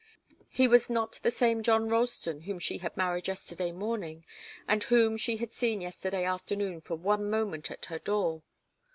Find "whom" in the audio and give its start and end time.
2.41-2.57, 4.81-5.15